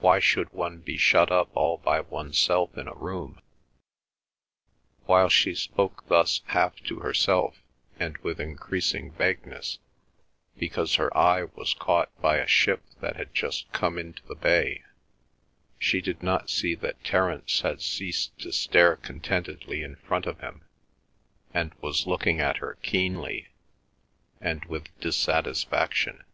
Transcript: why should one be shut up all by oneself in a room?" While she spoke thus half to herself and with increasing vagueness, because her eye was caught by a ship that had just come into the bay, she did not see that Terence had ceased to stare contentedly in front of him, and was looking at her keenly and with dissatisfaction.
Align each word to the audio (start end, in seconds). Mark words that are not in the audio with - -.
why 0.00 0.18
should 0.18 0.52
one 0.52 0.80
be 0.80 0.98
shut 0.98 1.32
up 1.32 1.48
all 1.54 1.78
by 1.78 1.98
oneself 1.98 2.76
in 2.76 2.86
a 2.86 2.92
room?" 2.94 3.40
While 5.06 5.30
she 5.30 5.54
spoke 5.54 6.06
thus 6.08 6.42
half 6.48 6.76
to 6.82 6.98
herself 6.98 7.56
and 7.98 8.18
with 8.18 8.38
increasing 8.38 9.12
vagueness, 9.12 9.78
because 10.58 10.96
her 10.96 11.08
eye 11.16 11.44
was 11.44 11.72
caught 11.72 12.10
by 12.20 12.36
a 12.36 12.46
ship 12.46 12.82
that 13.00 13.16
had 13.16 13.34
just 13.34 13.72
come 13.72 13.96
into 13.96 14.22
the 14.26 14.34
bay, 14.34 14.84
she 15.78 16.02
did 16.02 16.22
not 16.22 16.50
see 16.50 16.74
that 16.74 17.02
Terence 17.02 17.62
had 17.62 17.80
ceased 17.80 18.38
to 18.40 18.52
stare 18.52 18.96
contentedly 18.96 19.82
in 19.82 19.96
front 19.96 20.26
of 20.26 20.40
him, 20.40 20.66
and 21.54 21.72
was 21.80 22.06
looking 22.06 22.40
at 22.40 22.58
her 22.58 22.76
keenly 22.82 23.48
and 24.38 24.66
with 24.66 24.88
dissatisfaction. 25.00 26.24